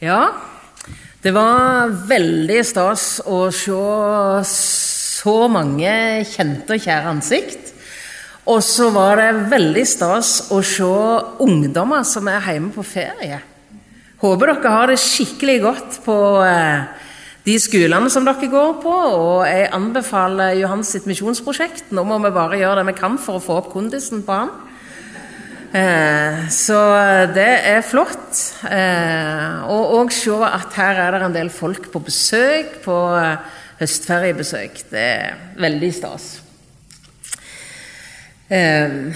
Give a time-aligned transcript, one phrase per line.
[0.00, 0.30] Ja,
[1.20, 3.80] det var veldig stas å se
[4.48, 5.90] så mange
[6.24, 7.74] kjente og kjære ansikt.
[8.48, 10.88] Og så var det veldig stas å se
[11.44, 13.42] ungdommer som er hjemme på ferie.
[14.24, 16.16] Håper dere har det skikkelig godt på
[16.48, 16.88] eh,
[17.44, 18.96] de skolene som dere går på.
[19.20, 21.92] Og jeg anbefaler Johans sitt misjonsprosjekt.
[21.92, 24.56] Nå må vi bare gjøre det vi kan for å få opp kondisen på han.
[25.70, 26.78] Eh, så
[27.30, 28.34] det er flott.
[28.66, 33.36] Eh, og òg se at her er det en del folk på besøk, på eh,
[33.78, 34.82] høstferiebesøk.
[34.90, 36.30] Det er veldig stas.
[38.50, 39.14] Jeg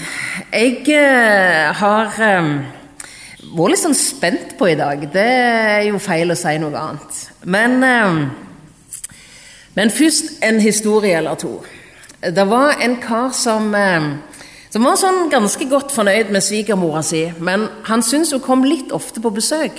[1.75, 5.03] har vært litt sånn spent på i dag.
[5.11, 7.17] Det er jo feil å si noe annet.
[7.43, 7.83] Men,
[9.75, 11.57] men først en historie eller to.
[12.23, 13.75] Det var en kar som
[14.75, 18.89] som var sånn ganske godt fornøyd med svigermora si, men han syntes hun kom litt
[18.91, 19.77] ofte på besøk.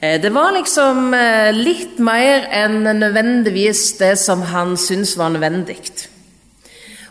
[0.00, 5.76] Eh, det var liksom eh, litt mer enn nødvendigvis det som han syntes var nødvendig.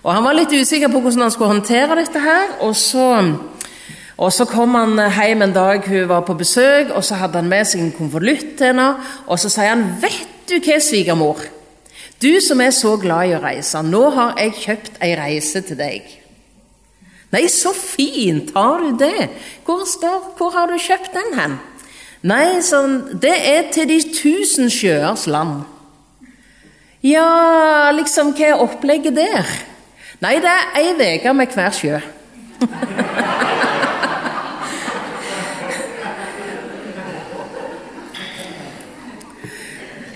[0.01, 2.55] Og Han var litt usikker på hvordan han skulle håndtere dette her.
[2.65, 3.05] Og så,
[4.17, 7.51] og så kom han hjem en dag hun var på besøk, og så hadde han
[7.51, 8.95] med seg en konvolutt til henne.
[9.27, 11.37] Og så sier han 'Vet du hva, svigermor?
[12.17, 15.77] Du som er så glad i å reise, nå har jeg kjøpt ei reise til
[15.77, 16.20] deg.'
[17.31, 18.51] Nei, så fint!
[18.55, 19.29] Har du det?
[19.65, 21.59] Hvor, spør, hvor har du kjøpt den hen?
[22.27, 25.63] Nei, sånn, det er til de tusen sjøers land.
[27.01, 29.47] Ja, liksom, hva er opplegget der?
[30.21, 32.01] Nei, det er ei uke med hver sjø.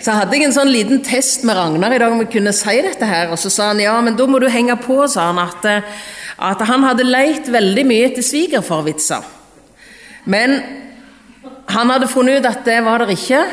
[0.06, 2.76] Så hadde jeg en sånn liten test med Ragnar i dag om vi kunne si
[2.86, 3.32] dette her.
[3.34, 6.04] Og så sa han ja, men da må du henge på, sa han, at eh,
[6.38, 9.24] at han hadde leit veldig mye etter svigerfarvitser.
[10.26, 10.58] Men
[11.72, 13.44] han hadde funnet ut at det var det ikke,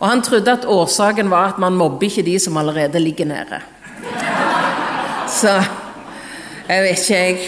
[0.00, 3.60] og han trodde at årsaken var at man mobber ikke de som allerede ligger nede.
[5.28, 5.52] Så
[6.68, 7.38] jeg vet ikke, jeg.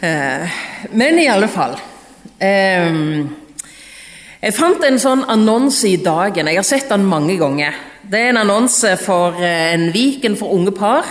[0.00, 0.58] Eh,
[0.94, 1.72] men i alle fall
[2.38, 2.98] eh,
[4.38, 6.46] Jeg fant en sånn annonse i Dagen.
[6.46, 7.74] Jeg har sett den mange ganger.
[8.06, 11.10] Det er en annonse for eh, en Viken for unge par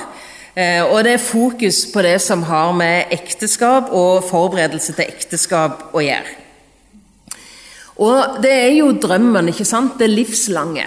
[0.57, 6.01] og det er fokus på det som har med ekteskap og forberedelse til ekteskap å
[6.01, 6.31] gjøre.
[8.01, 10.00] Og det er jo drømmen, ikke sant?
[10.00, 10.85] Det livslange.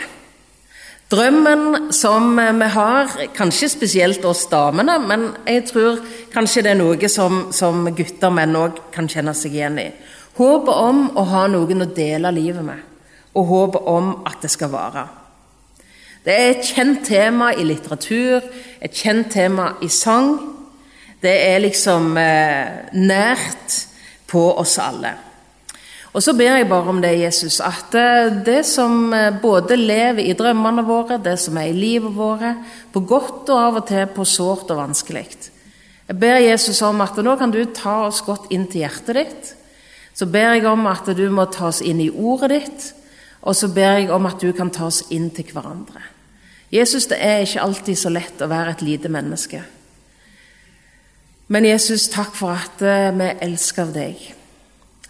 [1.10, 5.98] Drømmen som vi har, kanskje spesielt oss damene, men jeg tror
[6.30, 9.88] kanskje det er noe som, som gutter menn òg kan kjenne seg igjen i.
[10.38, 12.78] Håpet om å ha noen å dele livet med,
[13.34, 15.02] og håpet om at det skal vare.
[16.20, 18.44] Det er et kjent tema i litteratur,
[18.80, 20.34] et kjent tema i sang.
[21.20, 23.76] Det er liksom eh, nært
[24.28, 25.14] på oss alle.
[26.10, 30.26] Og så ber jeg bare om det, Jesus, at eh, det som eh, både lever
[30.26, 32.52] i drømmene våre, det som er i livet våre,
[32.92, 35.24] på godt og av og til på sårt og vanskelig
[36.10, 39.52] Jeg ber Jesus om at nå kan du ta oss godt inn til hjertet ditt.
[40.12, 42.94] Så ber jeg om at du må ta oss inn i ordet ditt.
[43.42, 46.02] Og så ber jeg om at du kan ta oss inn til hverandre.
[46.70, 49.62] Jesus, det er ikke alltid så lett å være et lite menneske.
[51.50, 54.20] Men Jesus, takk for at eh, vi elsker av deg.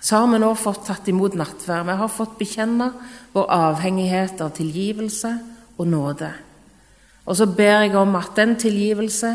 [0.01, 1.85] Så har vi nå fått tatt imot nattverd.
[1.91, 2.87] Vi har fått bekjenne
[3.35, 5.35] vår avhengighet av tilgivelse
[5.77, 6.31] og nåde.
[7.29, 9.35] Og så ber jeg om at den tilgivelse,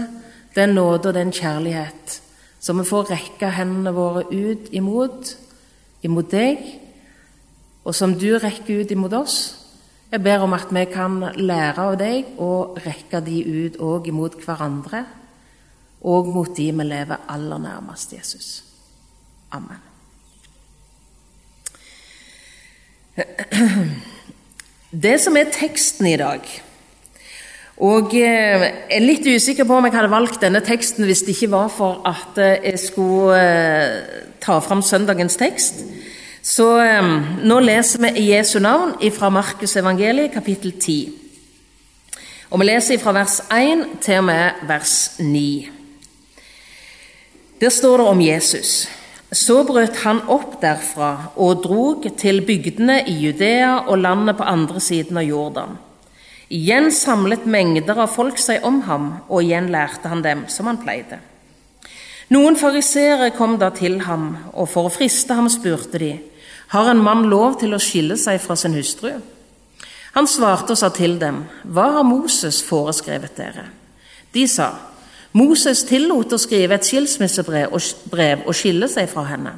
[0.56, 2.22] den nåde og den kjærlighet,
[2.60, 5.36] som vi får rekke hendene våre ut imot,
[6.02, 6.66] imot deg,
[7.86, 9.38] og som du rekker ut imot oss.
[10.12, 14.38] Jeg ber om at vi kan lære av deg og rekke de ut òg imot
[14.46, 15.04] hverandre
[16.06, 18.64] og mot de vi lever aller nærmest Jesus.
[19.52, 19.82] Amen.
[25.06, 26.46] Det som er teksten i dag
[27.76, 31.52] og Jeg er litt usikker på om jeg hadde valgt denne teksten hvis det ikke
[31.52, 35.84] var for at jeg skulle eh, ta fram søndagens tekst.
[36.46, 37.06] Så eh,
[37.42, 41.14] nå leser vi Jesu navn fra Markus evangeliet, kapittel 10.
[42.54, 45.42] Og vi leser fra vers 1 til og med vers 9.
[47.58, 48.74] Der står det om Jesus.
[49.34, 54.80] Så brøt han opp derfra og drog til bygdene i Judea og landet på andre
[54.80, 55.74] siden av Jordan.
[56.54, 60.78] Igjen samlet mengder av folk seg om ham, og igjen lærte han dem som han
[60.78, 61.18] pleide.
[62.30, 66.14] Noen fariseere kom da til ham, og for å friste ham spurte de:"
[66.74, 69.12] Har en mann lov til å skille seg fra sin hustru?
[70.16, 73.66] Han svarte og sa til dem, Hva har Moses foreskrevet dere?
[74.34, 74.72] De sa,
[75.36, 79.58] Moses tillot å skrive et skilsmissebrev og skille seg fra henne.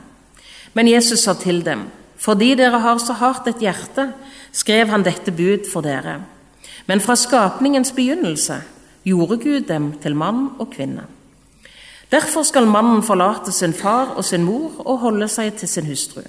[0.74, 1.86] Men Jesus sa til dem,
[2.18, 4.10] fordi dere har så hardt et hjerte,
[4.52, 6.20] skrev han dette bud for dere.
[6.90, 8.58] Men fra skapningens begynnelse
[9.06, 11.06] gjorde Gud dem til mann og kvinne.
[12.12, 16.24] Derfor skal mannen forlate sin far og sin mor og holde seg til sin hustru.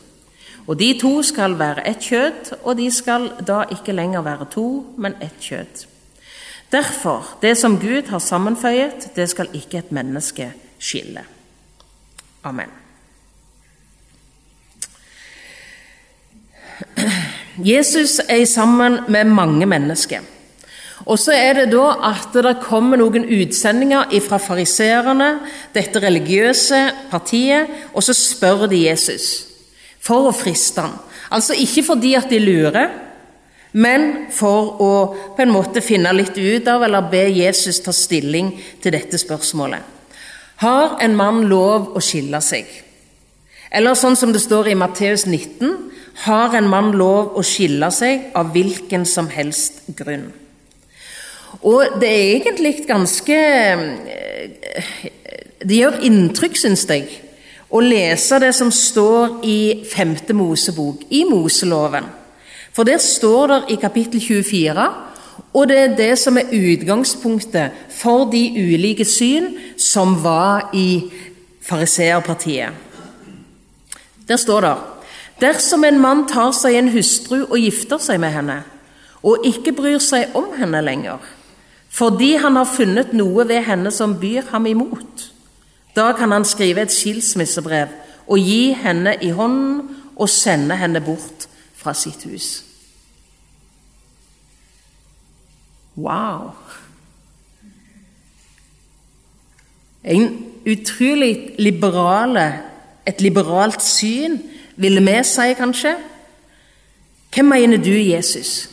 [0.69, 4.67] Og de to skal være ett kjøtt, og de skal da ikke lenger være to,
[5.01, 5.87] men ett kjøtt.
[6.73, 11.25] Derfor, det som Gud har sammenføyet, det skal ikke et menneske skille.
[12.45, 12.69] Amen.
[17.65, 20.21] Jesus er sammen med mange mennesker.
[21.07, 25.39] Og så er det da at det kommer noen utsendinger fra fariseerne,
[25.73, 29.48] dette religiøse partiet, og så spør de Jesus
[30.01, 30.97] for å friste ham.
[31.35, 32.89] Altså ikke fordi at de lurer,
[33.73, 34.93] men for å
[35.37, 39.83] på en måte finne litt ut av eller be Jesus ta stilling til dette spørsmålet.
[40.65, 42.67] Har en mann lov å skille seg?
[43.71, 45.77] Eller sånn som det står i Matteus 19,
[46.25, 50.31] har en mann lov å skille seg av hvilken som helst grunn.
[51.63, 55.07] Og det er egentlig ganske eh,
[55.59, 57.07] Det gjør inntrykk, syns jeg,
[57.69, 60.17] å lese det som står i 5.
[60.37, 62.07] Mosebok, i Moseloven.
[62.73, 64.89] For der står det i kapittel 24,
[65.53, 69.51] og det er det som er utgangspunktet for de ulike syn
[69.81, 71.11] som var i
[71.65, 72.73] fariseerpartiet.
[74.29, 74.77] Der står det
[75.39, 78.57] Dersom en mann tar seg en hustru og gifter seg med henne,
[79.23, 81.23] og ikke bryr seg om henne lenger,
[81.95, 85.29] fordi han har funnet noe ved henne som byr ham imot,
[85.97, 87.89] da kan han skrive et skilsmissebrev
[88.29, 89.83] og gi henne i hånden
[90.17, 91.49] og sende henne bort
[91.79, 92.65] fra sitt hus.
[95.97, 96.53] Wow!
[100.05, 102.53] En utrolig liberale,
[103.07, 104.39] et liberalt syn
[104.77, 105.97] ville vi si, kanskje.
[107.35, 108.69] Hva mener du, Jesus?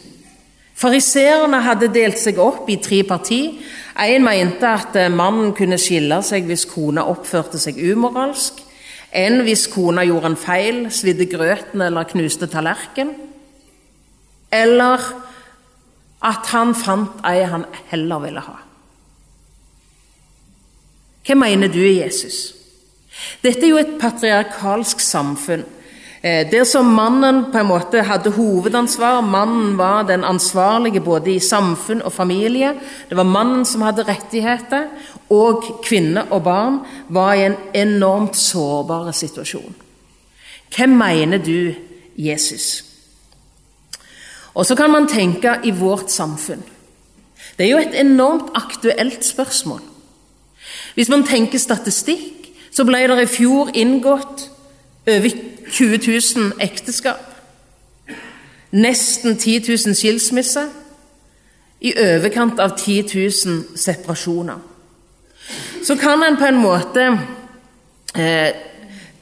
[0.75, 3.55] Fariseerne hadde delt seg opp i tre partier.
[3.95, 8.59] En mente at mannen kunne skille seg hvis kona oppførte seg umoralsk.
[9.15, 13.13] En hvis kona gjorde en feil, svidde grøten eller knuste tallerken.
[14.51, 14.99] Eller
[16.25, 18.57] at han fant ei han heller ville ha.
[21.25, 22.53] Hva mener du, Jesus?
[23.41, 25.63] Dette er jo et patriarkalsk samfunn.
[26.25, 31.39] Eh, der som mannen på en måte hadde hovedansvar, mannen var den ansvarlige både i
[31.39, 32.71] samfunn og familie,
[33.09, 34.87] det var mannen som hadde rettigheter,
[35.29, 36.79] og kvinner og barn
[37.09, 39.75] var i en enormt sårbar situasjon.
[40.75, 41.73] Hvem mener du,
[42.17, 42.83] Jesus?
[44.53, 46.63] Og så kan man tenke i vårt samfunn.
[47.57, 49.81] Det er jo et enormt aktuelt spørsmål.
[50.95, 54.49] Hvis man tenker statistikk, så ble det i fjor inngått
[55.07, 55.97] over 20
[56.35, 57.21] 000 ekteskap.
[58.71, 60.69] Nesten 10 000 skilsmisser.
[61.81, 63.03] I overkant av 10
[63.45, 64.59] 000 separasjoner.
[65.83, 67.03] Så kan en på en måte
[68.15, 68.55] eh,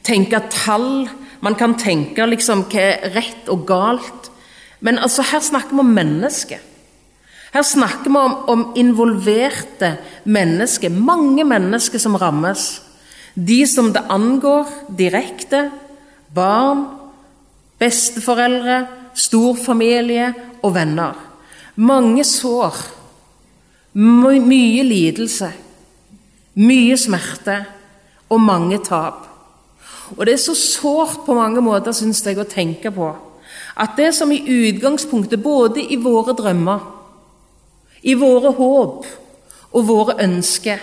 [0.02, 1.08] tenke tall,
[1.40, 4.30] man kan tenke liksom hva er rett og galt.
[4.80, 6.62] Men altså, her snakker vi om mennesker.
[7.54, 12.82] Her snakker vi om, om involverte mennesker, mange mennesker som rammes.
[13.34, 15.68] De som det angår direkte,
[16.34, 16.84] barn,
[17.78, 18.84] besteforeldre,
[19.14, 21.18] storfamilie og venner.
[21.76, 22.78] Mange sår,
[23.94, 25.50] mye lidelse,
[26.54, 27.60] mye smerte
[28.30, 29.22] og mange tap.
[30.16, 33.12] Og det er så sårt på mange måter, syns jeg, å tenke på
[33.74, 36.82] at det som i utgangspunktet, både i våre drømmer,
[38.06, 39.06] i våre håp
[39.74, 40.78] og våre ønsker,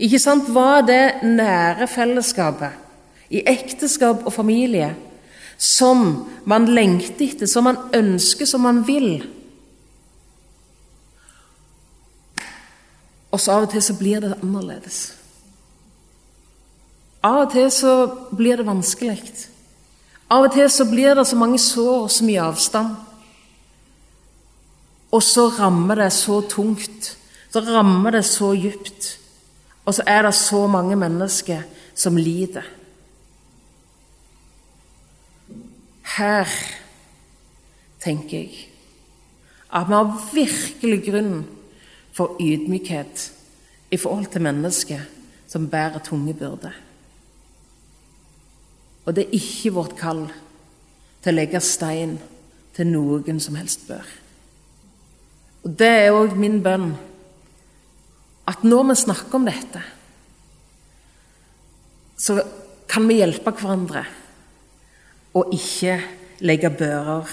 [0.00, 2.89] ikke sant, var det nære fellesskapet
[3.30, 4.94] i ekteskap og familie
[5.60, 9.20] som man lengter etter, som man ønsker, som man vil.
[13.30, 15.00] Og så av og til så blir det annerledes.
[17.20, 17.92] Av og til så
[18.32, 19.20] blir det vanskelig.
[20.32, 22.96] Av og til så blir det så mange sår og så mye avstand.
[25.12, 27.16] Og så rammer det så tungt.
[27.52, 29.16] Så rammer det så djupt.
[29.84, 32.79] Og så er det så mange mennesker som lider.
[36.16, 36.48] Her
[38.02, 38.66] tenker jeg
[39.70, 41.34] at vi har virkelig grunn
[42.16, 43.28] for ydmykhet
[43.90, 45.04] i forhold til mennesker
[45.50, 46.74] som bærer tunge byrder.
[49.06, 50.24] Og det er ikke vårt kall
[51.22, 52.18] til å legge stein
[52.74, 54.06] til noen som helst bør.
[55.64, 56.94] Og Det er òg min bønn
[58.50, 59.82] at når vi snakker om dette,
[62.18, 62.40] så
[62.90, 64.04] kan vi hjelpe hverandre
[65.34, 66.00] og ikke
[66.40, 67.28] legge bører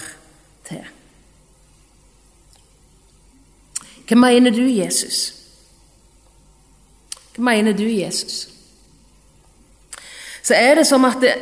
[0.68, 0.84] til.
[4.08, 5.34] Hva mener du, Jesus?
[7.36, 8.48] Hva mener du, Jesus?
[10.42, 11.34] Så er det som at det,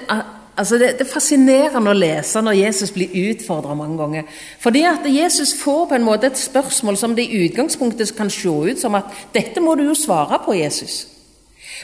[0.56, 4.38] altså det, det er fascinerende å lese når Jesus blir utfordra mange ganger.
[4.60, 8.50] Fordi at Jesus får på en måte et spørsmål som det i utgangspunktet kan se
[8.50, 11.04] ut som at dette må du jo svare på, Jesus.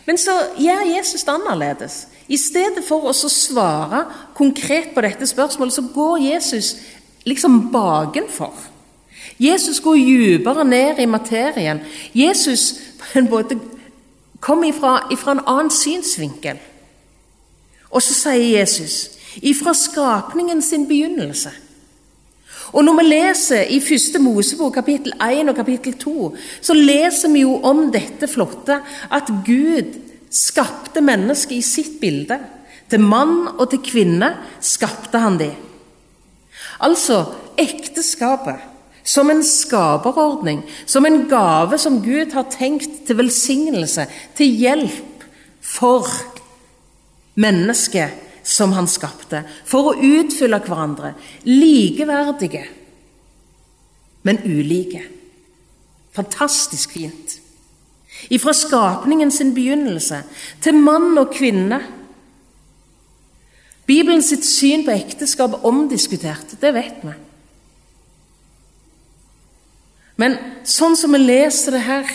[0.07, 2.07] Men så gjør Jesus det annerledes.
[2.29, 6.77] I stedet for å svare konkret på dette spørsmålet, så går Jesus
[7.27, 8.55] liksom bakenfor.
[9.39, 11.81] Jesus går dypere ned i materien.
[12.15, 13.59] Jesus på en måte
[14.41, 16.61] kom ifra, ifra en annen synsvinkel.
[17.91, 21.51] Og så sier Jesus ifra skapningen sin begynnelse.
[22.73, 27.43] Og Når vi leser i første Mosebok kapittel 1 og kapittel 2, så leser vi
[27.45, 28.79] jo om dette flotte
[29.11, 29.99] at Gud
[30.33, 32.39] skapte mennesket i sitt bilde.
[32.91, 35.53] Til mann og til kvinne skapte han de.
[36.83, 37.25] Altså
[37.61, 38.69] ekteskapet
[39.03, 44.07] som en skaperordning, som en gave som Gud har tenkt til velsignelse,
[44.39, 45.25] til hjelp
[45.63, 46.07] for
[47.35, 51.15] mennesket som han skapte, for å utfylle hverandre.
[51.47, 52.65] Likeverdige,
[54.27, 55.03] men ulike.
[56.15, 57.39] Fantastisk fint.
[58.31, 60.23] Ifra skapningen sin begynnelse
[60.63, 61.81] til mann og kvinne.
[63.87, 67.15] Bibelen sitt syn på ekteskap er omdiskutert, det vet vi.
[70.23, 70.37] Men
[70.69, 72.11] sånn som vi leser det her,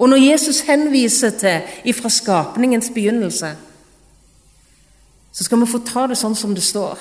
[0.00, 3.50] og når Jesus henviser til ifra skapningens begynnelse,
[5.32, 6.98] så skal vi få ta det sånn som det står.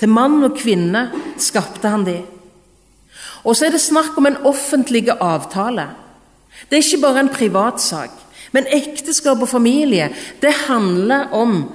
[0.00, 1.06] Til mann og kvinne
[1.40, 2.18] skapte han de.
[3.46, 5.86] Og så er det snakk om en offentlig avtale.
[6.70, 8.10] Det er ikke bare en privatsak.
[8.52, 10.10] Men ekteskap og familie,
[10.42, 11.72] det handler om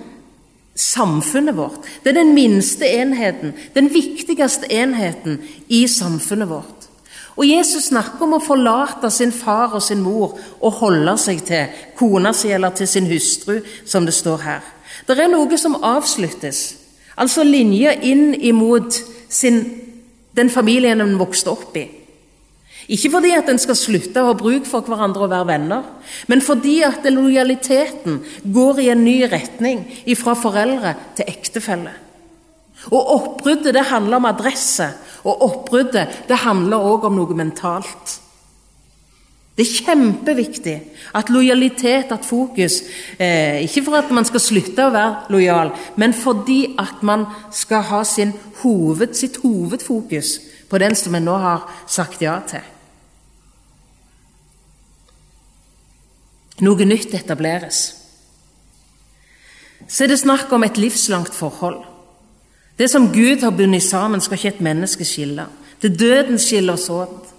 [0.78, 1.86] samfunnet vårt.
[2.04, 6.88] Det er den minste enheten, den viktigste enheten i samfunnet vårt.
[7.38, 11.84] Og Jesus snakker om å forlate sin far og sin mor og holde seg til
[11.98, 14.64] kona si eller til sin hustru, som det står her.
[15.06, 16.76] Det er noe som avsluttes,
[17.16, 18.98] altså linja inn imot
[19.30, 19.62] sin,
[20.34, 21.86] den familien en vokste opp i.
[22.88, 25.88] Ikke fordi at en skal slutte å ha bruk for hverandre og være venner,
[26.32, 29.84] men fordi at lojaliteten går i en ny retning
[30.16, 31.92] fra foreldre til ektefelle.
[32.88, 34.88] Og Oppbruddet det handler om adresse,
[35.28, 38.22] og oppbruddet det handler òg om noe mentalt.
[39.58, 40.76] Det er kjempeviktig
[41.18, 42.84] at lojalitet, at fokus
[43.18, 47.82] eh, Ikke for at man skal slutte å være lojal, men fordi at man skal
[47.90, 48.04] ha
[48.62, 50.38] hoved, sitt hovedfokus
[50.70, 52.77] på den som en nå har sagt ja til.
[56.62, 57.82] Noe nytt etableres.
[59.88, 61.84] Så er det snakk om et livslangt forhold.
[62.78, 65.48] Det som Gud har bundet sammen, skal ikke et menneske skille.
[65.82, 67.34] Til døden skiller oss åt.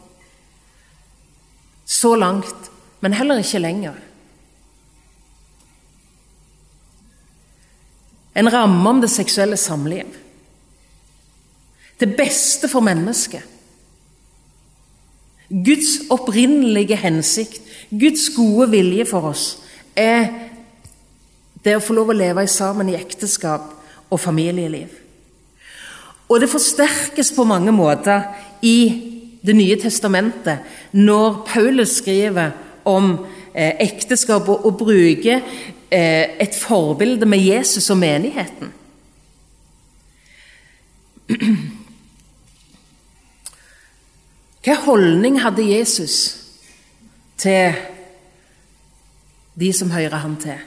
[1.86, 2.70] Så langt,
[3.00, 3.94] men heller ikke lenger.
[8.38, 10.06] En ramme om det seksuelle samliv.
[12.00, 13.42] Det beste for mennesket.
[15.48, 19.58] Guds opprinnelige hensikt, Guds gode vilje for oss,
[19.96, 20.28] er
[21.64, 23.62] det å få lov å leve sammen i ekteskap
[24.10, 24.88] og familieliv.
[26.28, 28.22] Og det forsterkes på mange måter
[28.62, 29.04] i
[29.38, 30.58] Det nye testamentet
[30.98, 32.50] når Paulus skriver
[32.84, 35.40] om eh, ekteskap og, og bruker
[35.90, 38.72] eh, et forbilde med Jesus og menigheten.
[44.66, 46.47] Hva holdning hadde Jesus
[47.38, 47.78] til
[49.58, 50.58] de som hører ham til?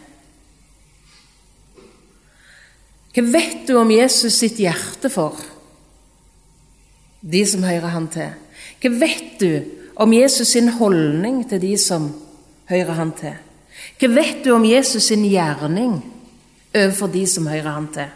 [3.12, 5.36] Hva vet du om Jesus sitt hjerte for
[7.22, 8.32] de som hører han til?
[8.82, 9.50] Hva vet du
[10.02, 12.08] om Jesus sin holdning til de som
[12.72, 13.36] hører han til?
[14.00, 16.00] Hva vet du om Jesus sin gjerning
[16.72, 18.16] overfor de som hører han til?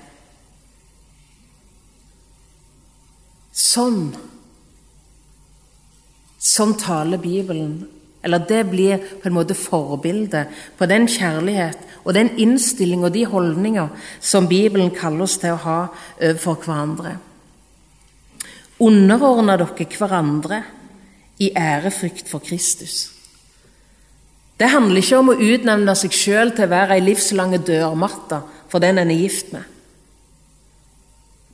[3.55, 3.99] Sånn
[6.45, 7.79] Sånn taler Bibelen
[8.25, 13.25] eller det blir på en måte forbildet på den kjærlighet og den innstilling og de
[13.29, 15.79] holdninger som Bibelen kaller oss til å ha
[16.17, 17.15] overfor hverandre.
[18.81, 20.63] Underordna dere hverandre
[21.39, 23.11] i ærefrykt for Kristus.
[24.59, 28.41] Det handler ikke om å utnevne seg sjøl til å være ei livslange dørmatte
[28.71, 29.63] for den en er gift med.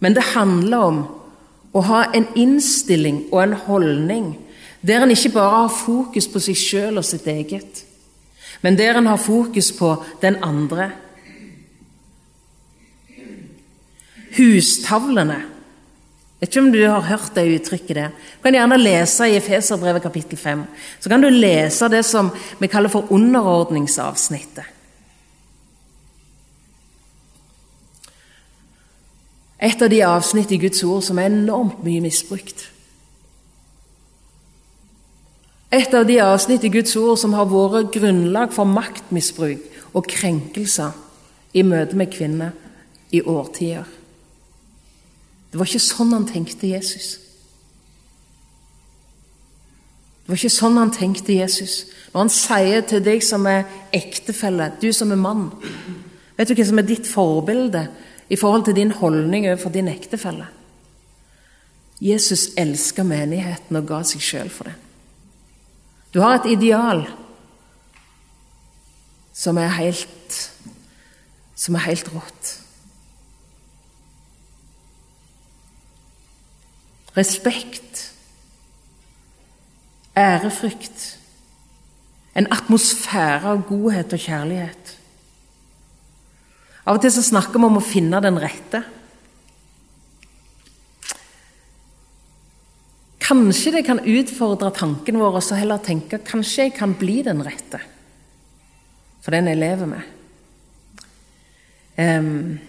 [0.02, 1.02] Men det handler om
[1.74, 4.32] å ha en innstilling og en holdning
[4.82, 7.86] der en ikke bare har fokus på seg sjøl og sitt eget,
[8.62, 10.92] men der en har fokus på den andre.
[14.38, 15.42] Hustavlene.
[16.42, 18.14] Vet ikke om du har hørt det uttrykket der.
[18.38, 20.64] Du kan gjerne lese i Efeserbrevet kapittel 5.
[21.00, 24.66] Så kan du lese det som vi kaller for underordningsavsnittet.
[29.62, 32.71] Et av de avsnitt i Guds ord som er enormt mye misbrukt.
[35.72, 39.64] Et av de avsnitt i Guds ord som har vært grunnlag for maktmisbruk
[39.96, 40.92] og krenkelser
[41.56, 42.52] i møte med kvinner
[43.16, 43.88] i årtier.
[45.52, 47.16] Det var ikke sånn han tenkte Jesus.
[50.22, 51.82] Det var ikke sånn han tenkte Jesus.
[52.12, 55.50] Når han sier til deg som er ektefelle, du som er mann
[56.38, 57.84] Vet du hva som er ditt forbilde
[58.32, 60.48] i forhold til din holdning overfor din ektefelle?
[62.02, 64.74] Jesus elsker menigheten og ga seg sjøl for det.
[66.14, 67.06] Du har et ideal
[69.34, 70.40] som er helt,
[71.56, 72.62] som er helt rått.
[77.18, 78.14] respekt,
[80.18, 81.18] ærefrykt,
[82.36, 84.96] en atmosfære av godhet og kjærlighet.
[86.86, 88.84] Av og til så snakker vi om å finne den rette.
[93.32, 97.40] Kanskje det kan utfordre tanken vår og så heller tenke kanskje jeg kan bli den
[97.46, 97.80] rette
[99.22, 100.02] for den jeg lever med.
[101.96, 102.60] Um,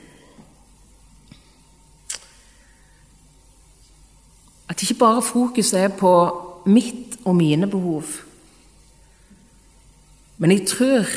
[4.68, 6.10] At ikke bare fokuset er på
[6.64, 8.04] mitt og mine behov.
[10.38, 11.10] Men jeg tror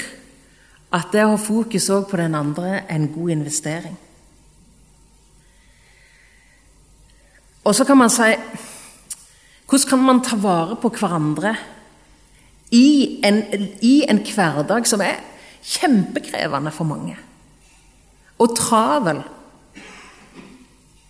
[0.92, 3.96] at det å ha fokus òg på den andre er en god investering.
[7.64, 8.34] Og så kan man si
[9.66, 11.56] Hvordan kan man ta vare på hverandre
[12.72, 13.42] i en,
[13.82, 15.24] i en hverdag som er
[15.66, 17.18] kjempekrevende for mange?
[18.38, 19.24] Og travel.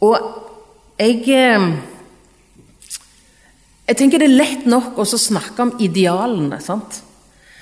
[0.05, 0.15] Og
[0.99, 1.67] jeg eh,
[3.85, 6.59] jeg tenker Det er lett nok å snakke om idealene.
[6.59, 7.01] sant?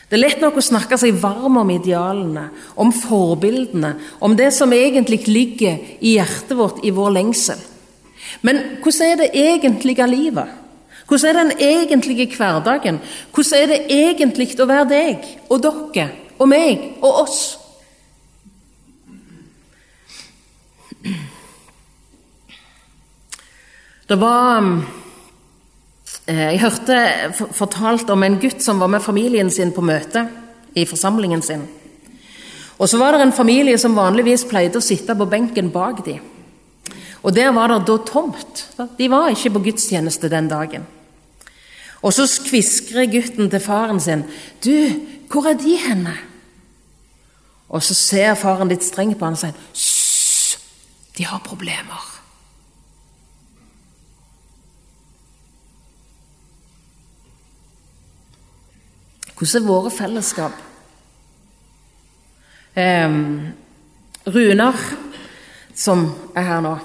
[0.07, 4.71] Det er lett nok å snakke seg varm om idealene, om forbildene, om det som
[4.75, 7.57] egentlig ligger i hjertet vårt, i vår lengsel.
[8.45, 10.62] Men hvordan er det egentlige livet?
[11.07, 13.01] Hvordan er den egentlige hverdagen?
[13.33, 17.43] Hvordan er det egentlig å være deg og dere og meg og oss?
[24.07, 24.61] Det var
[26.23, 26.97] Eh, jeg hørte
[27.51, 30.23] fortalt om en gutt som var med familien sin på møte
[30.75, 31.65] i forsamlingen sin.
[32.79, 36.32] Og så var det en familie som vanligvis pleide å sitte på benken bak dem.
[37.23, 38.65] Og der var det da tomt.
[38.97, 40.85] De var ikke på gudstjeneste den dagen.
[42.03, 44.23] Og så skviskrer gutten til faren sin.
[44.63, 44.99] 'Du,
[45.31, 46.17] hvor er de henne?'
[47.69, 50.57] Og så ser faren litt strengt på han og sier, 'Hysj,
[51.17, 52.09] de har problemer'.
[59.37, 60.51] Hvordan er våre fellesskap?
[62.75, 63.09] Eh,
[64.27, 64.75] Runar,
[65.75, 66.77] som er her nå,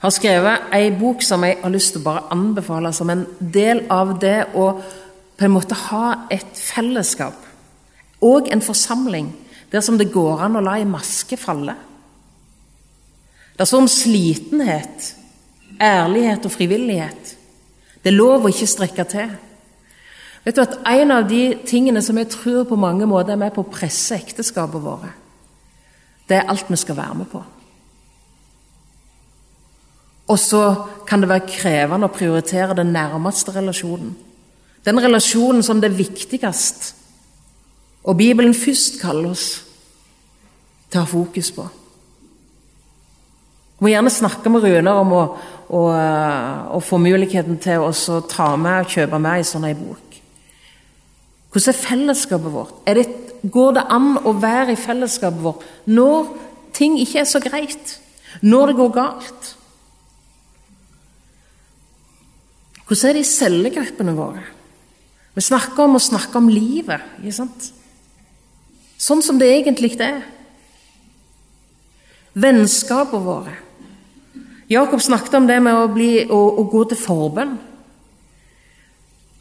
[0.00, 3.84] har skrevet ei bok som jeg har lyst til å bare anbefale som en del
[3.92, 4.72] av det å
[5.36, 7.46] på en måte ha et fellesskap
[8.24, 9.30] og en forsamling
[9.72, 11.76] der som det går an å la ei maske falle.
[13.56, 15.14] Det står om slitenhet,
[15.80, 17.36] ærlighet og frivillighet.
[18.02, 19.32] Det er lov å ikke strekke til.
[20.44, 23.52] Vet du at En av de tingene som jeg tror på mange måter er med
[23.52, 25.12] på å presse ekteskapet våre,
[26.28, 27.42] det er alt vi skal være med på.
[30.30, 30.62] Og så
[31.08, 34.14] kan det være krevende å prioritere den nærmeste relasjonen.
[34.86, 36.94] Den relasjonen som det er viktigst.
[38.06, 39.48] Og Bibelen først kaller oss
[40.90, 41.66] til å ha fokus på.
[43.80, 45.20] Vi må gjerne snakke med Runar om å,
[45.72, 45.82] å,
[46.76, 50.18] å, få muligheten til å ta med og kjøpe med ei sånn bok.
[51.50, 52.74] Hvordan er fellesskapet vårt?
[52.86, 53.06] Er det,
[53.42, 56.28] går det an å være i fellesskapet vårt når
[56.76, 57.96] ting ikke er så greit?
[58.44, 59.39] Når det går galt?
[62.90, 64.40] Hvordan er det i cellegruppene våre?
[65.36, 67.68] Vi snakker om å snakke om livet, ikke sant?
[68.98, 70.24] Sånn som det egentlig er.
[72.34, 73.54] Vennskapene våre.
[74.70, 77.54] Jakob snakket om det med å, bli, å, å gå til forbønn.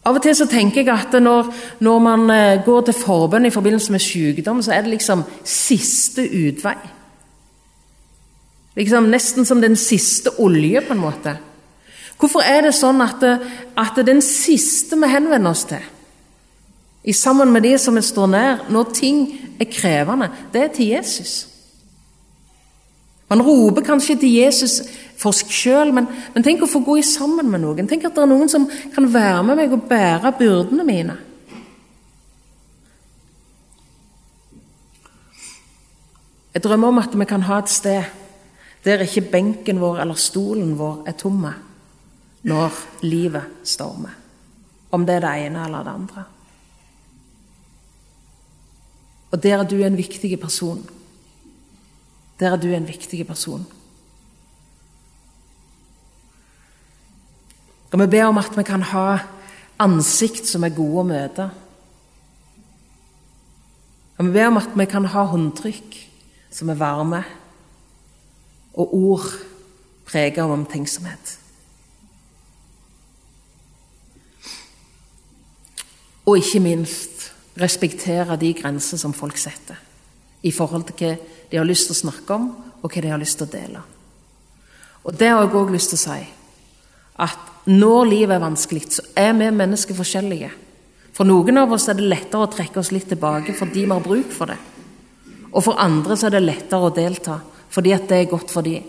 [0.05, 1.49] Av og til så tenker jeg at når,
[1.81, 6.21] når man eh, går til forbønn i forbindelse med sykdom, så er det liksom siste
[6.21, 6.77] utvei.
[8.77, 11.39] Liksom Nesten som den siste olje, på en måte.
[12.19, 13.37] Hvorfor er det sånn at, det,
[13.79, 15.83] at den siste vi henvender oss til,
[17.07, 19.21] i sammen med de som vi står nær, når ting
[19.55, 21.37] er krevende, det er til Jesus?
[23.29, 24.81] Man roper kanskje til Jesus
[25.19, 27.87] for seg sjøl, men, men, tenk å få gå i sammen med noen.
[27.87, 31.17] Tenk at det er noen som kan være med meg og bære byrdene mine.
[36.55, 38.15] Jeg drømmer om at vi kan ha et sted
[38.83, 41.53] der ikke benken vår eller stolen vår er tomme
[42.43, 44.15] når livet stormer.
[44.91, 46.23] Om det er det ene eller det andre.
[49.31, 50.89] Og der er du en viktig person.
[52.39, 53.65] Der er du en viktig person.
[57.91, 59.17] Og vi ber om at vi kan ha
[59.79, 61.49] ansikt som er gode å møte.
[64.19, 65.97] Og vi ber om at vi kan ha håndtrykk
[66.51, 67.23] som er varme,
[68.73, 69.27] og ord
[70.05, 71.38] preget av omtenksomhet.
[76.29, 79.79] Og ikke minst respektere de grenser som folk setter
[80.45, 81.15] i forhold til hva
[81.49, 83.81] de har lyst til å snakke om, og hva de har lyst til å dele.
[85.03, 86.19] Og Det har jeg òg lyst til å si.
[87.19, 90.51] At når livet er vanskelig, så er vi mennesker forskjellige.
[91.13, 94.05] For noen av oss er det lettere å trekke oss litt tilbake fordi vi har
[94.05, 94.59] bruk for det.
[95.49, 97.39] Og for andre så er det lettere å delta
[97.69, 98.85] fordi at det er godt for dem.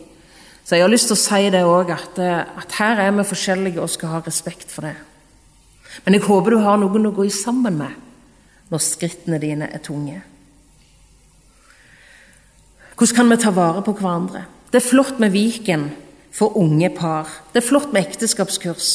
[0.64, 3.80] Så jeg har lyst til å si det òg, at, at her er vi forskjellige
[3.82, 4.94] og skal ha respekt for det.
[6.04, 10.20] Men jeg håper du har noen å gå sammen med når skrittene dine er tunge.
[12.94, 14.44] Hvordan kan vi ta vare på hverandre?
[14.70, 15.88] Det er flott med Viken
[16.36, 17.30] for unge par.
[17.52, 18.90] Det er flott med ekteskapskurs.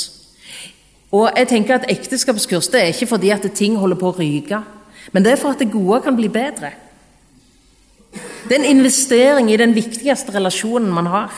[1.15, 4.62] Og jeg tenker at Ekteskapskurs det er ikke fordi at ting holder på å ryke,
[5.13, 6.74] men det er for at det gode kan bli bedre.
[8.46, 11.34] Det er en investering i den viktigste relasjonen man har.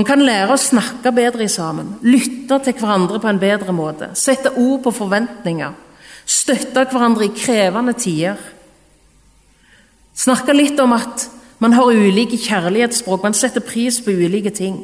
[0.00, 4.48] Man kan lære å snakke bedre sammen, lytte til hverandre på en bedre måte, sette
[4.56, 5.74] ord på forventninger,
[6.24, 8.40] støtte hverandre i krevende tider.
[10.16, 11.26] Snakke litt om at
[11.60, 14.80] man har ulike kjærlighetsspråk, man setter pris på ulike ting.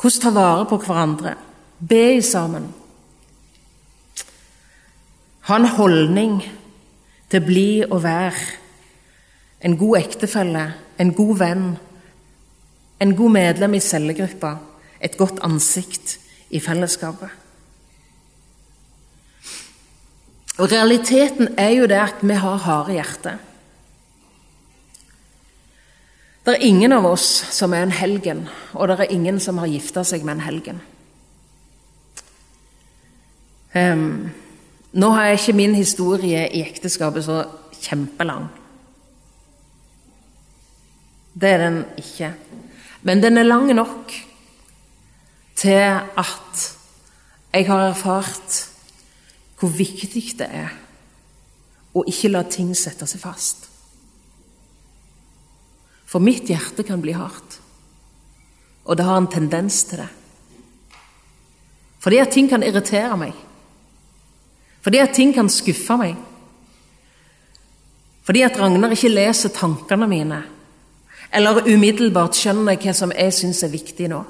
[0.00, 1.36] Hvordan ta vare på hverandre,
[1.76, 2.72] be sammen.
[5.50, 6.38] Ha en holdning
[7.28, 8.46] til å bli og være
[9.68, 11.74] en god ektefelle, en god venn,
[13.00, 14.56] en god medlem i cellegruppa,
[15.00, 16.16] et godt ansikt
[16.50, 17.28] i fellesskapet.
[20.56, 23.36] Og Realiteten er jo det at vi har harde hjerter.
[26.46, 29.66] Det er ingen av oss som er en helgen, og det er ingen som har
[29.66, 30.78] gifta seg med en helgen.
[33.76, 34.30] Um,
[34.96, 37.42] nå har jeg ikke min historie i ekteskapet så
[37.82, 38.46] kjempelang.
[41.34, 42.30] Det er den ikke.
[43.06, 44.14] Men den er lang nok
[45.56, 45.78] til
[46.18, 46.64] at
[47.54, 48.56] jeg har erfart
[49.56, 50.74] hvor viktig det er
[51.96, 53.68] å ikke la ting sette seg fast.
[56.06, 57.60] For mitt hjerte kan bli hardt,
[58.84, 60.10] og det har en tendens til det.
[62.02, 63.32] Fordi at ting kan irritere meg.
[64.84, 66.18] Fordi at ting kan skuffe meg.
[68.26, 70.42] Fordi at Ragnar ikke leser tankene mine,
[71.30, 74.22] eller umiddelbart skjønner hva som jeg syns er viktig nå.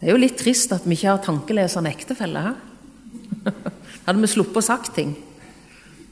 [0.00, 2.56] Det er jo litt trist at vi ikke har tankelesende ektefelle her.
[4.06, 5.14] Hadde vi sluppet å sagt ting.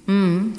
[0.08, 0.54] Mm.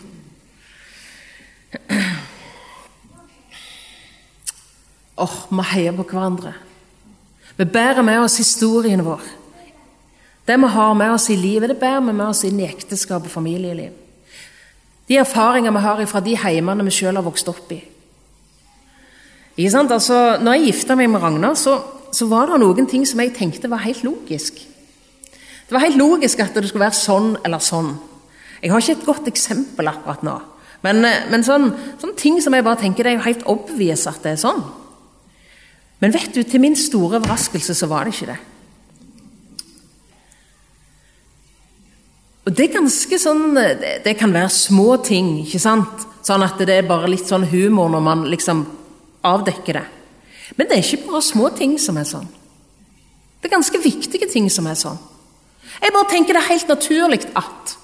[5.15, 6.53] Åh, oh, vi heier på hverandre.
[7.57, 9.21] Vi bærer med oss historien vår.
[10.45, 13.23] Det vi har med oss i livet, det bærer vi med oss inn i ekteskap
[13.23, 13.93] og familieliv.
[15.09, 17.81] De erfaringer vi har fra de heimene vi sjøl har vokst opp i.
[19.57, 19.91] Ikke sant?
[19.91, 21.77] Altså, når jeg gifta meg med Ragnar, så
[22.13, 24.59] så var det noen ting som jeg tenkte var helt logisk.
[25.33, 27.95] Det var helt logisk at det skulle være sånn eller sånn.
[28.61, 30.35] Jeg har ikke et godt eksempel akkurat nå.
[30.83, 34.05] Men, eh, men sånne, sånn ting som jeg bare tenker, det er jo helt obvious
[34.07, 34.63] at det er sånn.
[35.99, 38.39] Men vet du, til min store overraskelse så var det ikke det.
[42.43, 46.07] Og det er ganske sånn Det, kan være små ting, ikke sant?
[46.23, 48.65] Sånn at det er bare litt sånn humor når man liksom
[49.27, 49.85] avdekker det.
[50.57, 52.27] Men det er ikke bare små ting som er sånn.
[53.39, 54.99] Det er ganske viktige ting som er sånn.
[55.81, 57.77] Jeg bare tenker det er helt naturlig at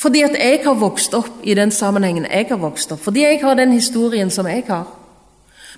[0.00, 3.42] Fordi at jeg har vokst opp i den sammenhengen jeg har vokst opp, fordi jeg
[3.42, 4.86] har den historien som jeg har.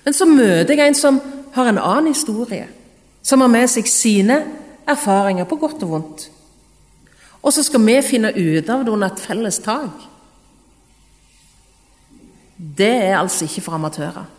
[0.05, 1.19] Men så møter jeg en som
[1.53, 2.69] har en annen historie,
[3.21, 4.37] som har med seg sine
[4.87, 6.29] erfaringer på godt og vondt.
[7.43, 10.07] Og så skal vi finne ut av det under et felles tak.
[12.55, 14.29] Det er altså ikke for amatører.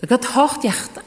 [0.00, 1.04] Dere har et hardt hjerte.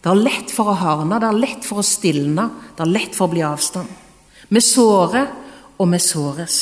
[0.00, 3.14] Det er lett for å hardne, det er lett for å stilne, det er lett
[3.14, 3.90] for å bli avstand.
[4.48, 5.28] Vi sårer,
[5.76, 6.56] og vi såres.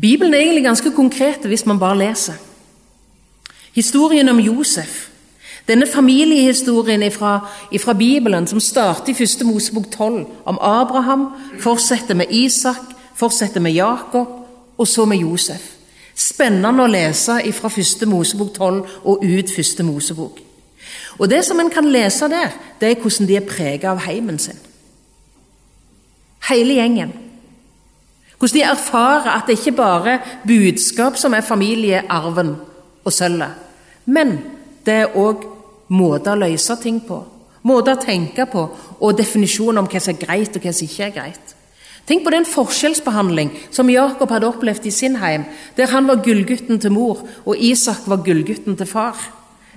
[0.00, 2.49] Bibelen er egentlig ganske konkret hvis man bare leser.
[3.72, 5.08] Historien om Josef,
[5.68, 11.28] denne familiehistorien fra Bibelen som starter i første Mosebok 12, om Abraham,
[11.60, 12.82] fortsetter med Isak,
[13.14, 14.28] fortsetter med Jakob
[14.78, 15.62] og så med Josef.
[16.14, 20.40] Spennende å lese fra første Mosebok 12 og ut første Mosebok.
[21.18, 24.38] Og Det som en kan lese der, det er hvordan de er preget av heimen
[24.38, 24.58] sin.
[26.48, 27.12] Hele gjengen.
[28.38, 32.56] Hvordan de erfarer at det ikke bare er budskap som er familiearven
[33.04, 33.54] og sølvet,
[34.06, 34.38] men
[34.86, 35.46] det er òg
[35.90, 37.20] måter å løse ting på,
[37.66, 38.66] måter å tenke på,
[39.00, 41.56] og definisjoner om hva som er greit og hva som ikke er greit.
[42.08, 45.44] Tenk på den forskjellsbehandling som Jakob hadde opplevd i sin heim,
[45.76, 49.18] der han var gullgutten til mor, og Isak var gullgutten til far.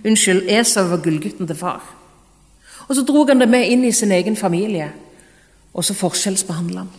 [0.03, 1.83] Unnskyld, Esau var gullgutten til far.
[2.87, 4.91] Og Så dro han det med inn i sin egen familie,
[5.73, 6.89] og så forskjellsbehandla han.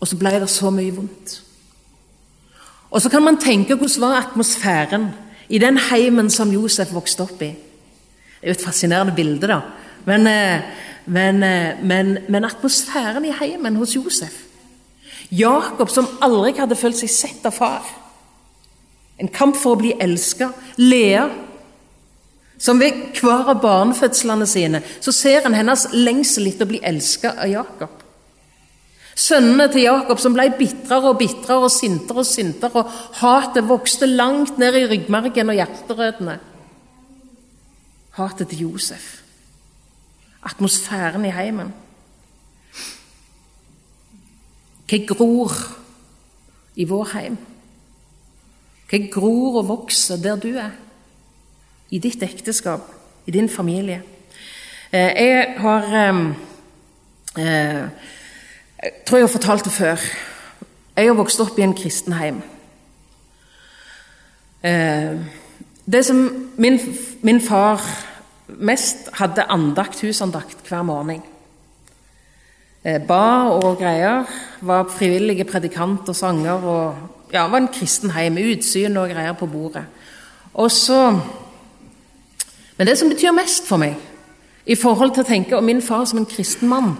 [0.00, 1.42] Og så ble det så mye vondt.
[2.92, 5.08] Og så kan man tenke hvordan var atmosfæren
[5.48, 7.48] i den heimen som Josef vokste opp i.
[7.48, 9.60] Det er jo et fascinerende bilde, da.
[10.04, 10.60] Men, eh,
[11.06, 14.42] men, eh, men, men atmosfæren i heimen hos Josef
[15.32, 17.86] Jakob, som aldri hadde følt seg sett av far.
[19.18, 20.50] En kamp for å bli elska.
[20.76, 21.28] Lea,
[22.58, 27.32] som ved hver av barnefødslene sine så ser han hennes lengsel etter å bli elska
[27.38, 28.01] av Jakob.
[29.14, 34.08] Sønnene til Jakob som ble bitrere og bitrere og sintere og sintere, og hatet vokste
[34.08, 36.38] langt ned i ryggmargen og hjerterøttene.
[38.16, 39.18] Hatet til Josef.
[40.42, 41.72] Atmosfæren i heimen.
[44.88, 45.52] Hva gror
[46.76, 47.36] i vår heim?
[48.90, 50.72] Hva gror og vokser der du er?
[51.92, 52.88] I ditt ekteskap,
[53.28, 54.02] i din familie.
[54.92, 56.24] Eh, jeg har eh,
[57.38, 57.88] eh
[58.82, 59.96] jeg tror jeg har fortalt det før.
[60.96, 62.42] Jeg har vokst opp i en kristen heim.
[65.92, 66.80] det som min,
[67.22, 67.80] min, far
[68.46, 71.22] mest hadde andakt, husandakt hver morgen.
[72.84, 74.24] Eh, ba og greier.
[74.60, 76.52] Var frivillige predikant og sanger.
[76.52, 76.94] og
[77.32, 78.36] ja, var en kristen heim.
[78.36, 79.84] Utsyn og greier på bordet.
[80.54, 81.20] Og så
[82.76, 83.96] Men det som betyr mest for meg
[84.66, 86.96] i forhold til å tenke om min far som en kristen mann,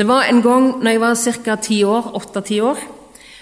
[0.00, 1.54] det var en gang når jeg var ca.
[1.60, 2.78] ti år, åtte-ti år.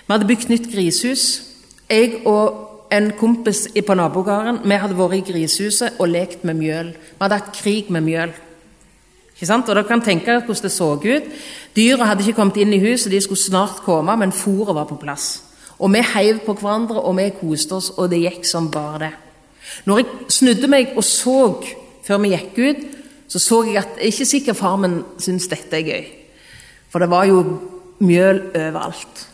[0.07, 1.43] Vi hadde bygd nytt grishus.
[1.91, 6.91] Jeg og en kompis på nabogården vi hadde vært i grisehuset og lekt med mjøl.
[6.97, 8.35] Vi hadde hatt krig med mjøl.
[9.37, 9.71] Ikke sant?
[9.71, 11.31] Og Dere kan tenke hvordan det så ut.
[11.77, 14.99] Dyra hadde ikke kommet inn i huset, de skulle snart komme, men fôret var på
[14.99, 15.45] plass.
[15.79, 19.15] Og Vi heiv på hverandre, og vi koste oss, og det gikk som bare det.
[19.87, 21.63] Når jeg snudde meg og så
[22.03, 22.87] før vi gikk ut,
[23.29, 26.18] så så jeg at jeg ikke sikkert far min syns dette er gøy.
[26.89, 27.43] For det var jo
[28.01, 29.27] mjøl overalt.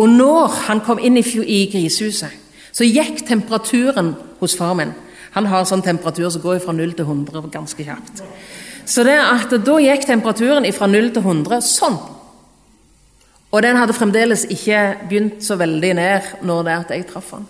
[0.00, 2.32] Og når han kom inn i, i grisehuset,
[2.72, 4.92] så gikk temperaturen hos far min
[5.34, 8.22] Han har sånn temperatur som går fra 0 til 100 ganske kjapt.
[8.82, 11.98] Så det at da gikk temperaturen fra 0 til 100 sånn.
[13.50, 17.30] Og den hadde fremdeles ikke begynt så veldig ned når det er at jeg traff
[17.36, 17.46] han.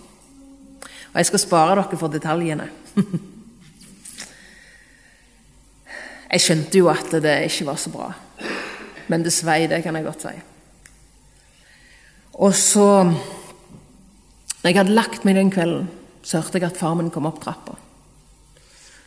[1.10, 2.68] Og jeg skal spare dere for detaljene.
[6.32, 8.12] jeg skjønte jo at det ikke var så bra.
[9.10, 10.36] Men det svei, det kan jeg godt si.
[12.40, 12.86] Og så
[14.60, 15.86] Når jeg hadde lagt meg den kvelden,
[16.22, 17.78] så hørte jeg at far min kom opp trappa.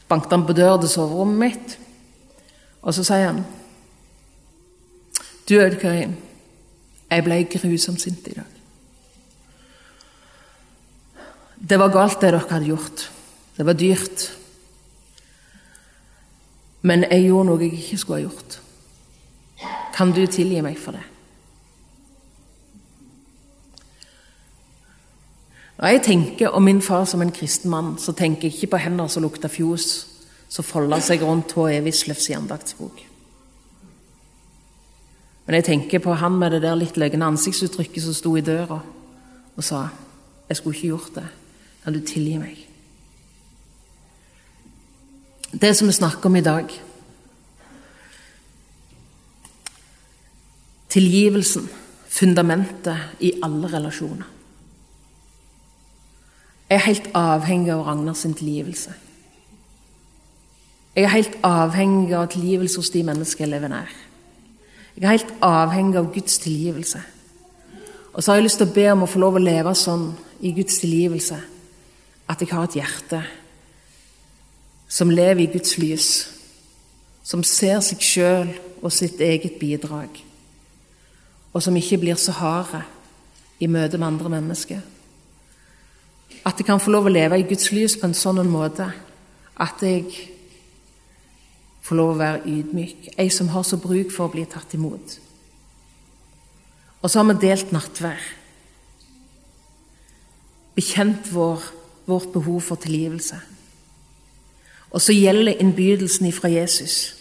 [0.09, 1.75] Banket han på døra til soverommet mitt,
[2.81, 3.43] og så sier han
[5.45, 6.15] Du, Aud Karin,
[7.11, 8.49] jeg ble grusomt sint i dag.
[11.69, 13.05] Det var galt, det dere hadde gjort.
[13.57, 14.25] Det var dyrt.
[16.81, 18.62] Men jeg gjorde noe jeg ikke skulle ha gjort.
[19.93, 21.03] Kan du tilgi meg for det?
[25.77, 28.83] Når jeg tenker om min far som en kristen mann, så tenker jeg ikke på
[28.85, 30.07] hender som lukter fjos,
[30.49, 31.81] som folder seg rundt H.E.
[31.83, 33.01] Wisløffs andaktsbok.
[35.45, 38.79] Men jeg tenker på han med det der litt løgne ansiktsuttrykket som sto i døra
[39.55, 39.89] og sa
[40.49, 41.27] 'Jeg skulle ikke gjort det.
[41.83, 42.67] Kan du tilgi meg?'
[45.61, 46.81] Det som vi snakker om i dag,
[50.93, 51.69] Tilgivelsen,
[52.07, 54.29] fundamentet i alle relasjoner.
[56.69, 58.93] Jeg er helt avhengig av Ragnars tilgivelse.
[60.95, 63.89] Jeg er helt avhengig av tilgivelse hos de mennesker jeg lever nær.
[64.95, 67.01] Jeg er helt avhengig av Guds tilgivelse.
[68.13, 70.11] Og så har jeg lyst til å be om å få lov å leve sånn
[70.45, 71.39] i Guds tilgivelse
[72.29, 73.23] at jeg har et hjerte
[74.87, 76.09] som lever i Guds lys,
[77.25, 78.51] som ser seg sjøl
[78.83, 80.19] og sitt eget bidrag,
[81.53, 82.81] og som ikke blir så harde
[83.61, 84.81] i møte med andre mennesker.
[86.43, 88.89] At jeg kan få lov å leve i Guds lys på en sånn måte
[89.61, 90.07] at jeg
[91.83, 95.17] får lov å være ydmyk, ei som har så bruk for å bli tatt imot.
[97.03, 98.21] Og så har vi delt nattvær.
[100.73, 101.65] Bekjent vår,
[102.07, 103.37] vårt behov for tilgivelse.
[104.93, 107.13] Og så gjelder innbydelsen ifra Jesus.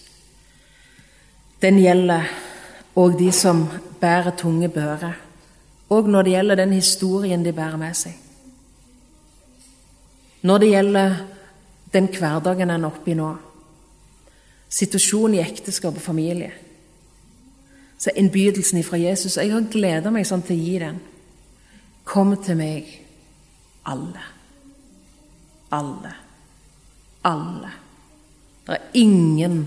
[1.63, 2.31] Den gjelder
[2.99, 3.67] òg de som
[4.03, 5.15] bærer tunge bører,
[5.89, 8.17] og når det gjelder den historien de bærer med seg.
[10.43, 11.17] Når det gjelder
[11.93, 13.31] den hverdagen en er oppe i nå,
[14.73, 16.51] situasjonen i ekteskap og familie,
[17.99, 20.99] så er innbydelsen fra Jesus Jeg har gleda meg sånn til å gi den.
[22.05, 22.89] Kom til meg,
[23.87, 24.25] alle.
[25.71, 26.15] Alle.
[27.23, 27.71] Alle.
[28.67, 29.61] Det er ingen,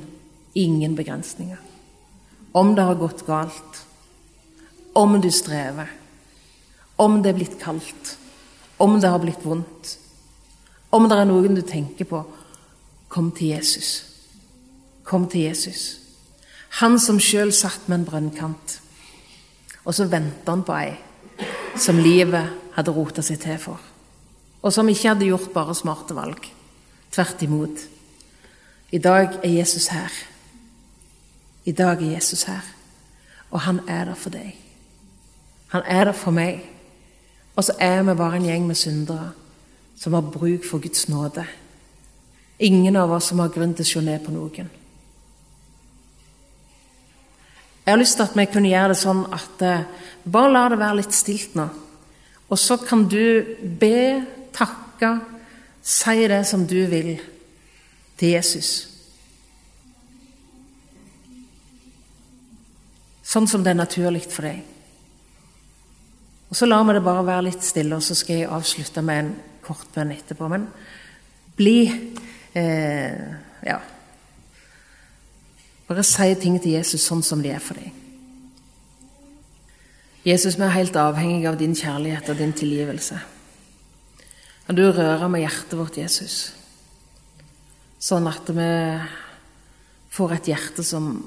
[0.54, 1.62] ingen begrensninger.
[2.52, 3.86] Om det har gått galt,
[4.96, 5.92] om du strever,
[6.96, 8.16] om det er blitt kaldt,
[8.80, 9.98] om det har blitt vondt,
[10.96, 12.22] om det er noen du tenker på,
[13.12, 13.90] kom til Jesus.
[15.04, 15.84] Kom til Jesus.
[16.80, 18.80] Han som sjøl satt med en brønnkant.
[19.86, 20.96] Og så venta han på ei
[21.80, 23.80] som livet hadde rota seg til for.
[24.64, 26.48] Og som ikke hadde gjort bare smarte valg.
[27.12, 27.84] Tvert imot.
[28.92, 30.12] I dag er Jesus her.
[31.66, 32.64] I dag er Jesus her.
[33.52, 34.65] Og han er der for deg.
[35.74, 36.64] Han er der for meg.
[37.56, 39.32] Og så er vi bare en gjeng med syndere
[39.96, 41.46] som har bruk for Guds nåde.
[42.60, 44.68] Ingen av oss som har grunn til å se ned på noen.
[47.86, 49.86] Jeg har lyst til at vi kunne gjøre det sånn at eh,
[50.24, 51.68] bare la det være litt stilt nå.
[52.50, 55.12] Og så kan du be, takke,
[55.86, 57.16] si det som du vil
[58.18, 58.72] til Jesus.
[63.26, 64.75] Sånn som det er naturlig for deg.
[66.56, 69.18] Og Så lar vi det bare være litt stille, og så skal jeg avslutte med
[69.20, 70.48] en kort bønn etterpå.
[70.48, 70.70] Men
[71.58, 71.80] bli
[72.56, 73.34] eh,
[73.66, 73.82] Ja.
[75.90, 77.92] Bare si ting til Jesus sånn som de er for deg.
[80.24, 83.18] Jesus, vi er helt avhengige av din kjærlighet og din tilgivelse.
[84.66, 86.54] Kan du røre med hjertet vårt, Jesus,
[88.00, 88.70] sånn at vi
[90.16, 91.20] får et hjerte som,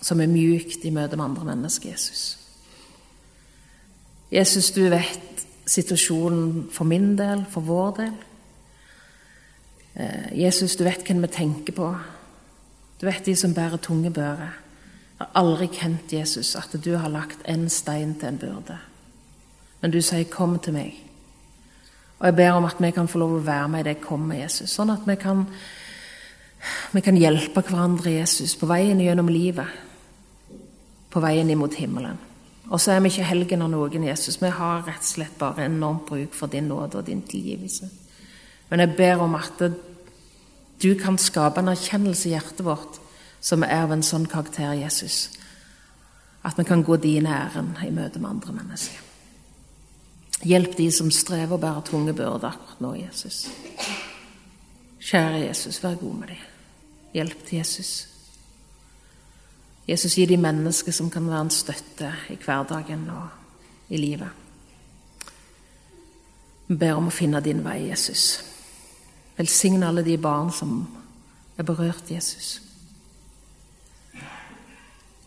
[0.00, 2.24] som er mjukt i møte med andre mennesker, Jesus.
[4.34, 8.14] Jesus, du vet situasjonen for min del, for vår del.
[9.94, 11.92] Eh, Jesus, du vet hvem vi tenker på.
[13.00, 14.56] Du vet de som bærer tunge bører.
[15.14, 18.78] Jeg har aldri kjent Jesus at du har lagt en stein til en byrde.
[19.80, 21.00] Men du sier 'kom til meg'.
[22.18, 24.20] Og jeg ber om at vi kan få lov å være med i det 'kom
[24.20, 25.46] med Jesus', sånn at vi kan,
[26.92, 29.66] vi kan hjelpe hverandre, Jesus, på veien gjennom livet.
[31.10, 32.18] På veien imot himmelen.
[32.74, 34.40] Og så er vi ikke helgen av noen, Jesus.
[34.42, 37.86] Vi har rett og slett bare enormt bruk for din nåde og din tilgivelse.
[38.70, 39.62] Men jeg ber om at
[40.82, 42.98] du kan skape en erkjennelse i hjertet vårt
[43.44, 45.28] som er av en sånn karakter, Jesus,
[46.42, 48.98] at vi kan gå din ærend i møte med andre mennesker.
[50.44, 53.44] Hjelp de som strever og bærer tunge byrder akkurat nå, Jesus.
[54.98, 56.42] Kjære Jesus, vær god med dem.
[57.14, 58.13] Hjelp til Jesus.
[59.88, 63.28] Jesus, gi de mennesker som kan være en støtte i hverdagen og
[63.92, 64.28] i livet.
[66.66, 68.40] Vi ber om å finne din vei, Jesus.
[69.36, 70.78] Velsigne alle de barn som
[71.58, 72.62] er berørt, Jesus.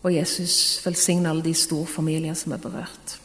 [0.02, 3.18] Og Jesus, velsigne alle de store familier som er berørt.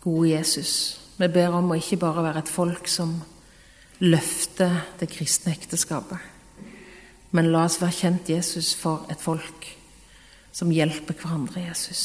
[0.00, 3.16] Gode Jesus, vi ber om å ikke bare være et folk som
[4.04, 6.20] løfter det kristne ekteskapet,
[7.36, 9.68] men la oss være kjent Jesus for et folk
[10.56, 12.04] som hjelper hverandre, Jesus,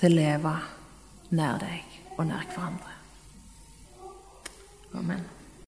[0.00, 0.56] til å leve
[1.30, 2.96] nær deg og nær hverandre.
[4.98, 5.22] Amen.